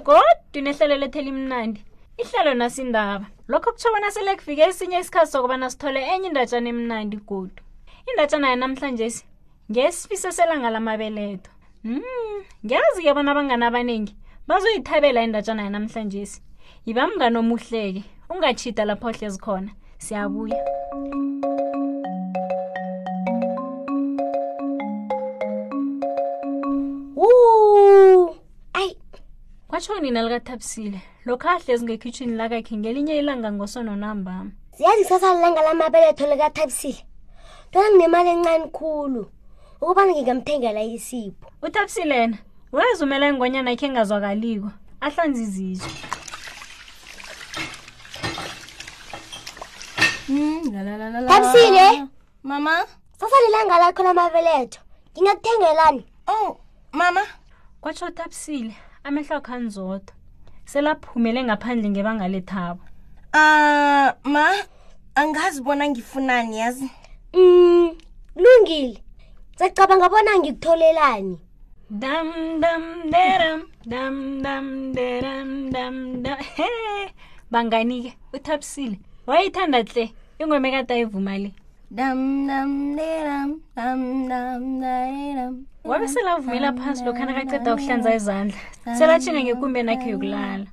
[0.00, 0.22] godwa
[0.62, 1.80] nehlelo lethelimnandi
[2.22, 7.62] ihlelo nasindaba lokho kutsho bona sele kufike esinye isikhathi sokubana sithole enye indatshana emnandi godu
[8.10, 9.24] indatshana yanamhlanje si
[9.70, 11.50] ngesifiso selanga lamabeletho
[11.84, 12.38] um mm.
[12.64, 14.14] ngiyazi-ke bona abangani abaningi
[14.48, 16.42] bazoyithabela indatshana yanamhlanje si
[16.86, 19.70] yiba mngani omuhleke ungachita lapho ohlezi khona
[20.04, 20.58] siyabuya
[20.94, 21.67] mm.
[29.88, 37.04] utsho nina likathabisile lokho ahlezi ngekhitshini lakakhe ngelinye ilanga ngosono nambam ziyazi sasalilanga lamabeletho likathabisile
[37.70, 39.30] ntona nginemali encane khulu
[39.80, 42.38] ukuba ngingamthengela isipho uthabisile yena
[42.72, 44.68] wezumela ingonyana khe engazwakaliko
[45.00, 45.90] ahlanze izizwe
[50.26, 51.86] hmm, thabisile
[52.42, 52.76] mama
[53.20, 54.80] sasalilanga lakho lamabeletho
[55.14, 56.60] ngingakuthengelani o oh,
[56.92, 57.22] mama
[57.80, 58.74] kwatsho uthabisile
[59.08, 60.12] amehlo akhanzoda
[60.70, 62.82] selaphumele ngaphandle ngebangalethabo
[63.40, 64.44] um ah, ma
[65.20, 66.86] angazi bona ngifunani yazi
[67.40, 67.86] um
[68.42, 69.00] lungile
[69.58, 71.36] sacabanga bona ngikutholelani
[72.02, 72.28] dam
[72.62, 73.60] dam deram
[73.92, 76.68] dam dam deram dam da he
[77.52, 78.96] banganike uthabisile
[79.28, 80.04] wayeyithanda hle
[80.40, 81.50] ingomekadayivuma le
[85.84, 88.58] wabe selavumela phansi lokhu anakaceda ukuhlanza izandla
[88.98, 90.66] selatshinga ngekumbe nakhe yokulala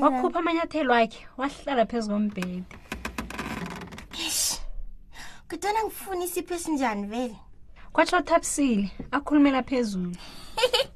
[0.00, 2.62] wakhupha amanyathelo akhe wahlala phezu kombhede
[5.50, 7.36] kodwana ngifuna isipho esinjani vele
[7.92, 10.16] kwatsho othabisile akhulumela phezulu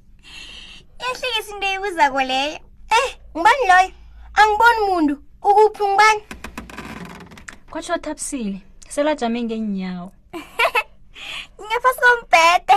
[1.04, 2.56] ehlekisa into eyibuzako leyo
[2.94, 3.90] em eh, ngibani loyo
[4.40, 5.14] angiboni muntu
[5.48, 6.22] ukuphi ngibani
[7.70, 10.12] kwatsho thapisile selajame ngenyawo
[11.62, 12.74] ngepha sombhede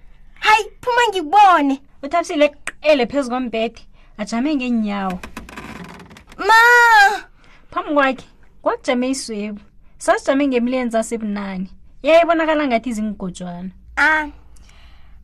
[0.44, 3.82] hayi phuma ngibone uthapisile ele phezu kombhede
[4.18, 5.18] ajame ngenyawo
[6.48, 6.60] ma
[7.70, 8.24] phambi kwakhe
[8.62, 9.60] kwakujame iswebu
[9.98, 11.68] sasijame ngemilenzi sasebunani
[12.02, 14.30] yayibonakala ngathi izingigojwana a ah.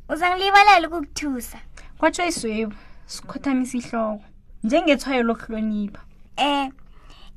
[0.08, 1.58] uzangilibalela ukukuthusa
[1.98, 2.74] kwatsho iswebu
[3.06, 4.24] sikhothamisa ihloko
[4.64, 6.02] njengethwayo lokuhlonipha
[6.38, 6.64] um eh.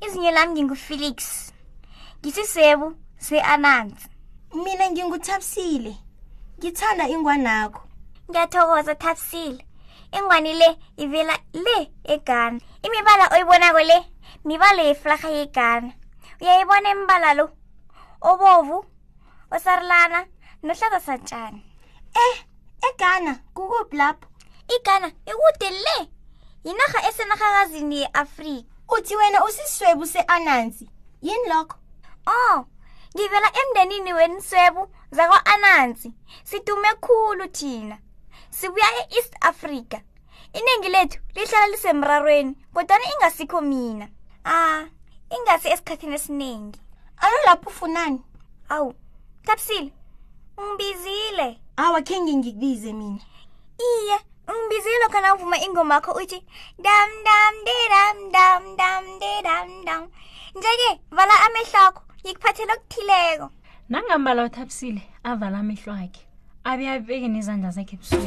[0.06, 1.50] izinye lami ngingufelix
[2.24, 2.88] ngisisebu
[3.26, 4.04] seanansi
[4.64, 5.92] mina nginguthabisile
[6.60, 7.82] ngithanda ingwanakho
[8.28, 9.62] ngiyathokoza thabisile
[10.16, 10.68] ingwani le
[11.02, 11.34] ivela
[11.66, 11.78] le
[12.14, 13.98] eGhana imibala oyibonako le
[14.46, 15.90] mibala yeflaga yeGhana
[16.40, 17.46] uyayibona imibala lo
[18.30, 18.78] obovu
[19.54, 20.20] osarulana
[20.66, 21.60] nohlaza satshani
[22.24, 22.34] eh
[22.88, 24.26] eGhana kukuphi lapho
[24.74, 25.96] iGhana ikude le
[26.64, 30.84] yinarha esenarhakazini ye-afrika uthi wena usisiswebu se-anansi
[31.26, 31.76] yini lokho
[32.26, 32.64] Oh,
[33.16, 36.12] ngivela emndenini wenswebu zako Anansi.
[36.44, 37.98] Sidume khulu thina.
[38.50, 39.98] Sibuya eEast Africa.
[40.52, 44.06] Iningi lethu lihlala lisemrarweni, kodwana ingasikho mina.
[44.44, 44.84] Ah,
[45.34, 46.80] ingasi esikhathini esiningi.
[47.24, 48.20] Alo lapho ufunani?
[48.68, 48.92] Awu,
[49.46, 49.92] Tapsile,
[50.58, 51.48] ungibizile.
[51.76, 53.20] Awu, khe ngingikubize mina.
[53.78, 54.18] Iye,
[54.48, 56.44] ungibizile lokho na uvuma ingoma yakho uthi
[56.78, 60.02] dam dam de dam dam dam de dam dam.
[60.58, 63.46] Njeke, vala amehlo akho, ngikuphathela okuthileko
[63.92, 66.22] nangambala othabisile avala amehlo akhe
[66.70, 68.26] abe abeke nezandla zakhe ebusuku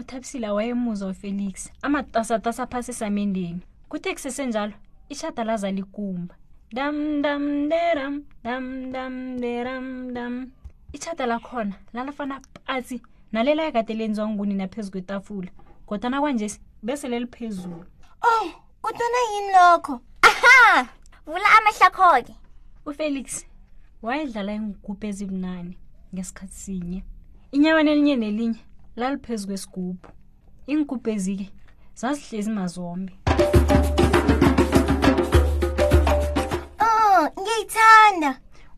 [0.00, 1.54] uthabisile wayemuza ufelix
[1.86, 4.72] amatasatasa phasi esamendeni kuthe kusesenjalo
[5.12, 6.34] ishada laza ligumba
[6.76, 7.42] dam dam
[7.72, 8.14] deram
[8.44, 8.64] dam
[8.94, 9.86] dam deram
[10.16, 10.32] dam
[10.96, 12.36] ichata lakhona lalafana
[12.66, 12.96] pasi
[13.32, 15.50] nalela yakade lenziwa nguni naphezu kwetafula
[15.88, 17.84] godana kwanjesi bese leliphezulu
[18.28, 20.88] oh kodwana yini lokho aha
[21.26, 22.34] vula amahlakho-ke
[22.90, 23.28] ufelix
[24.06, 25.74] wayedlala iingugubhu ezibunani
[26.14, 26.98] ngesikhathi sinye
[27.54, 28.62] inyabani elinye nelinye
[29.00, 30.06] laliphezu kwesigubhu
[30.70, 31.46] iingugubhu ezike
[32.00, 33.12] zazihlezi mazombe
[36.84, 38.30] oh, ngiyayithanda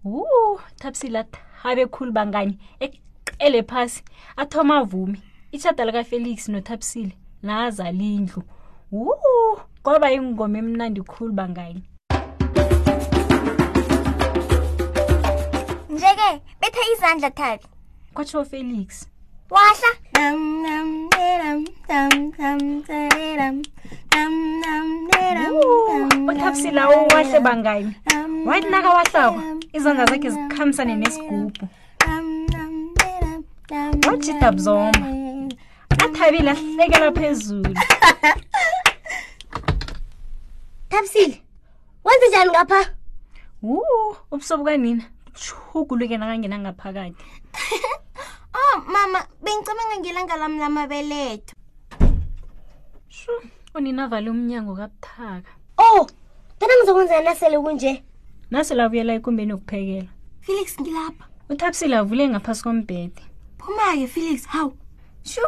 [0.05, 2.55] uh, thapsile athabe khulu bangani
[2.85, 4.03] eqele phasi
[4.41, 5.19] athoma avumi
[5.57, 7.13] ishada likafelix nothapsile
[7.43, 8.43] nazalindlu
[8.91, 11.79] uh kwaba ingoma emnandi khulu bangayi
[15.97, 16.29] njeke
[16.61, 17.63] bethe izandla thabi
[18.15, 19.07] kwatsho felix
[19.51, 19.89] wahla
[26.31, 27.85] uthabisilawo wahle bangayi
[28.49, 29.33] wathi naka wahlako
[29.77, 31.53] izandla zakhe zikhambisane nesigubhu
[34.09, 35.07] wajida bzomba
[36.05, 37.75] athabile ahlekela phezulu
[40.93, 41.43] thabisile
[42.05, 42.95] wenze njani ngapha
[43.63, 43.83] wu
[44.31, 45.05] ubusobo kanina
[45.35, 47.25] shuguluke nakangena ngaphakathi
[48.55, 51.55] o oh, mama bengicabanga ngelanga lami lamabeletho
[53.09, 53.33] shu
[53.75, 55.49] unina avale umnyango kabuthaka
[55.79, 56.07] o oh,
[56.59, 58.05] tena ngizokwenzeka nasele kunje
[58.51, 60.09] nasele abuyela ekumbeni yokuphekela
[60.45, 63.23] felix ngilapha uthabisile avule ngaphasi kombhede
[63.59, 64.77] phuma-ke felix hawu
[65.25, 65.41] shu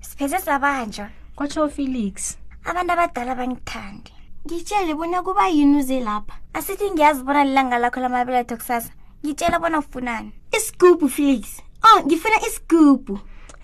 [0.00, 4.12] siphethe sabanjwa kwatsho ufelix abantu abadala bangithandi
[4.46, 8.90] ngitshele bona kuba yini uze lapha asithi ngiyazibona lilanga lakho lamabeletho kusasa
[9.24, 13.14] ngitshela bona ufunani isigubhu felix oh ngifuna isigubhu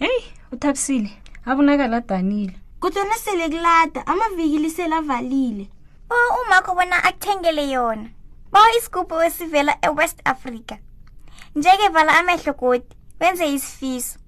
[0.00, 0.22] heyi
[0.54, 1.10] uthabisile
[1.44, 5.66] abonakala danile kodwana sele kulada amaviki selavalile
[6.14, 8.08] oh umakho bona akuthengele yona
[8.52, 10.76] bawa isigubhu esivela ewest africa
[11.58, 12.86] njeke vala amehlo godi
[13.20, 14.19] wenze isifiso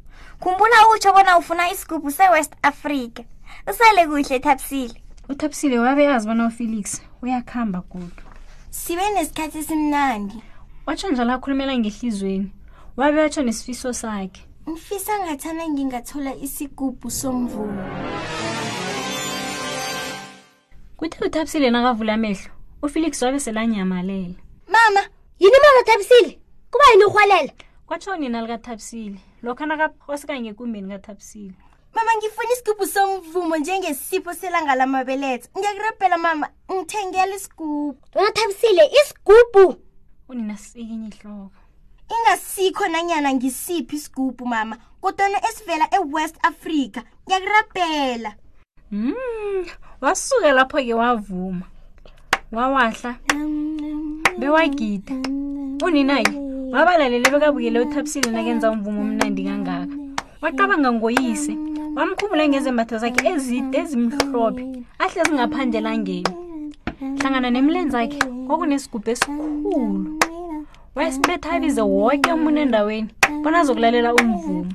[0.43, 3.23] khumbula utsho bona ufuna isigubhu sewest africa
[3.71, 4.99] usale kuhle thabisile
[5.31, 8.23] uthabisile wabe azi bona ufelix uyakuhamba kudu
[8.71, 10.39] sibe nesikhathi esimnandi
[10.87, 12.53] watsho njalo akhulumela ngehliziyweni
[12.97, 17.85] wabe watsho nesifiso sakhe ngifisa ngathana ngingathola isigubhu somvumo
[20.99, 22.51] kuthe uthabisile nakavula amehlo
[22.83, 24.35] ufelix wabe selanyamalela
[24.75, 25.01] mama
[25.39, 26.41] yini mama thabisile
[26.71, 27.53] kuba yini urhwalela
[27.87, 31.55] kwatsho nina likathabisile lokho nakaphosi kangekumbeni kathabisile
[31.95, 39.81] mama ngifuna isigubhu somvumo njengesipho selanga lamabeletha ngiyakurabhela mama ngithengela isigubhu wena thabisile isigubhu
[40.29, 41.51] unina sikinye ihloko
[42.15, 48.35] ingasikho nanyana ngisiphi isigubhu mama kodwana esivela e-west africa ngiyakurabhela
[48.91, 49.67] mm,
[50.01, 51.67] wasuke lapho-ke wavuma
[52.53, 53.15] wawahla
[54.39, 55.15] bewagida
[55.83, 56.31] uninaye
[56.73, 59.93] wabalalele bekabukele uthabisile nakenza umvumo omnandi kangaka
[60.43, 61.57] wacabanga ngoyise
[61.97, 64.63] wamkhumbule ngezembatho zakhe ezide ezimhlophe
[65.05, 66.31] ahle zingaphandelangeni
[67.19, 69.91] hlangana nemilenzi akhe kwakunesigubhu esikhulu
[70.97, 73.11] wayesibetha abize woke omuntu endaweni
[73.43, 74.71] bona azokulalela umvumo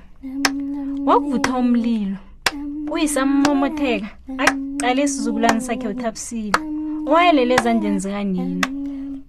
[1.09, 2.17] wakuvutha umlilo
[2.93, 4.09] uyisamomotheka
[4.45, 6.55] aqale esizukulwane sakhe uthapisile
[7.09, 8.63] owayelela ezandleni zikanini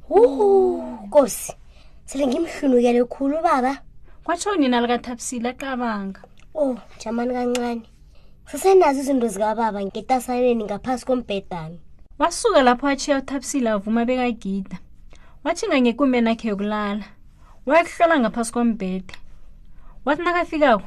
[0.08, 0.48] huhu
[1.14, 1.50] kosi
[2.08, 3.72] selengimhlunukele khulu baba
[4.24, 6.20] kwatsho nina likathapisile aqabanga
[6.56, 7.82] oh jamani kancane
[8.50, 11.80] sisenazo izinto zikababa ngetasaneni ngaphasi kombhedami
[12.18, 14.78] wasuka lapho watshiya uthabisile avuma bekagida
[15.44, 17.04] wathi ngangekumeni akhe yokulala
[17.66, 19.14] wayakuhlola ngaphasi kombhede
[20.04, 20.86] wathi nakafikako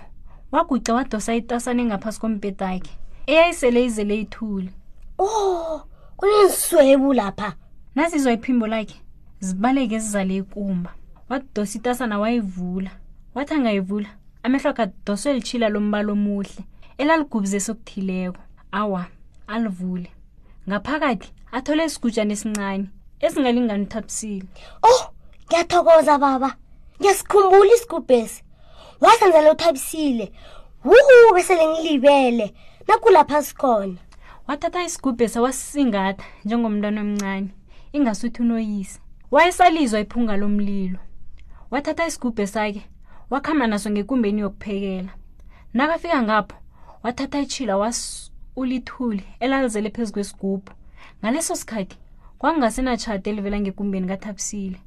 [0.52, 2.92] waguca wadosa itasane ngaphasi kombhede akhe
[3.30, 4.72] eyayisele izele ithule
[5.20, 5.82] oh
[6.18, 7.54] kunenziswebu lapha
[7.96, 8.98] nazizwa iphimbo lakhe
[9.40, 10.92] zibaleke ezizale ikumba
[11.30, 12.92] wadosa itasana wayivula
[13.36, 14.10] wathi angayivula
[14.44, 16.60] amehlo akadoswe litshila lombala omuhle
[17.02, 18.42] elaligubuzesa okuthileko
[18.80, 19.02] awa
[19.54, 20.10] alivule
[20.70, 22.86] ngaphakathi athole isigujana esincane
[23.26, 24.46] esingalingani uthabisile
[24.90, 25.02] oh
[25.48, 26.50] ngiyathokoza baba
[27.00, 28.40] ngiyasikhumbula isigubhesi
[29.02, 30.26] wasenzela uthabisile
[30.88, 32.46] wuhu besele ngilibele
[32.88, 34.00] nakulapha sikhona
[34.48, 37.50] wathatha isigubhesi wasisingatha njengomntwana omncane
[37.98, 38.96] ingasuthi unoyise
[39.32, 41.00] wayesalizwa iphunga lomlilo
[41.72, 42.84] wathatha isigubhe sakhe
[43.30, 45.10] wakhamba naso ngekumbeni yokuphekela
[45.74, 46.58] nakafika ngapho
[47.04, 47.76] wathatha itshila
[48.56, 50.74] ulithuli elalizele phezu kwesigubhu
[51.24, 51.98] ngaleso sikhathi
[52.40, 54.82] kwakungasenatshati elivela ngekumbeni kathabisile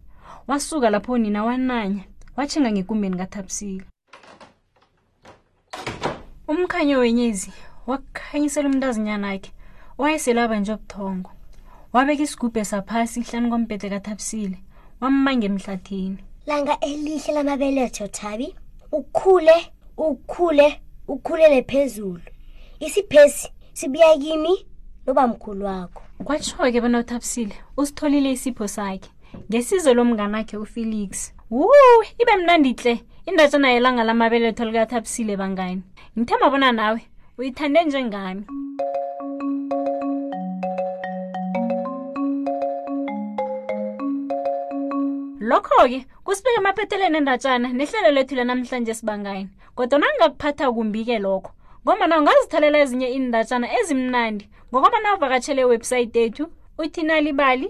[0.49, 2.03] wasuka lapho nina wananya
[2.37, 3.85] watshinga ngekumbeni kathabisile
[6.51, 7.53] umkhanyo wenyezi
[7.87, 9.53] wakhanyisela umntazinyana akhe
[9.99, 11.31] owayeselaba nje obuthongo
[11.95, 14.57] wabeka isigubhu esaphasi hlani kwampete kathabisile
[15.01, 18.55] wambange emhlathini langa elihle lamabeletho thabi
[18.93, 22.21] ukhule ukhule ukhulele phezulu
[22.81, 24.67] isiphesi sibuya kimi
[25.07, 29.11] noba mkhulu wakho kwatsho ke bona uthabisile usitholile isipho sakhe
[29.51, 31.71] ngesizo lomnganakhe ufelix wu
[32.19, 35.83] ibe mnandihle indatshana yelanga lamabeletho likathabisile bangani
[36.19, 37.01] ngithemba bona nawe
[37.39, 38.43] uyithande njengami
[45.41, 49.45] lokho-ke kusibeke emaphetheleni endatshana nehlelo lethu lanamhlanje sibangani
[49.77, 51.51] kodwana ngingakuphatha kumbi-ke lokho
[51.85, 56.45] ngomana ungazithalela ezinye iindatshana ezimnandi ngokobana uvakatshele iwebhsayithi ethu
[56.83, 57.69] utinalibali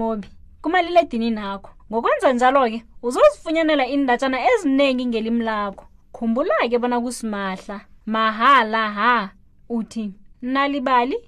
[0.00, 0.28] mobi
[0.62, 7.76] kumaliledini nakho ngokwenza njalo-ke uzozifunyanela iindatshana ezinengi ngelimi lakho khumbula-ke bona kusimahla
[8.12, 9.12] mahala ha
[9.76, 10.04] uthi
[10.54, 11.18] nalibali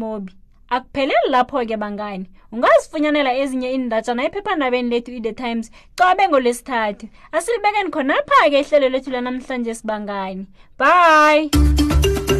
[0.00, 0.32] mobi
[0.74, 5.66] akupheleli lapho-ke bangani ungazifunyanela ezinye iindatshana ephephandabeni lethu i-the times
[5.98, 7.04] cobe ngolwesithathu
[7.36, 10.42] asilibekeni khonapha-ke ihlelo lethu lanamhlanje sibangani
[10.80, 12.39] bye